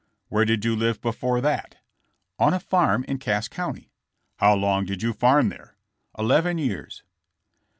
Where 0.29 0.45
did 0.45 0.65
you 0.65 0.75
live 0.75 0.99
before 0.99 1.41
that?" 1.41 1.75
0n 2.39 2.55
a 2.55 2.59
farm 2.59 3.03
in 3.03 3.19
Cass 3.19 3.47
county." 3.47 3.91
How 4.37 4.55
long 4.55 4.83
did 4.83 5.03
you 5.03 5.13
farm 5.13 5.49
there?" 5.49 5.75
Eleven 6.17 6.57
years." 6.57 7.03